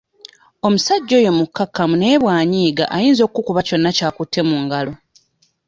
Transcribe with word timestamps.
Omusajja 0.67 1.13
oyo 1.21 1.31
mukkakkamu 1.39 1.93
naye 1.97 2.17
bw'anyiiga 2.23 2.85
ayinza 2.97 3.21
okukuba 3.25 3.61
kyonna 3.67 3.91
ky'akutte 3.97 4.41
mu 4.49 4.55
ngalo. 4.63 4.93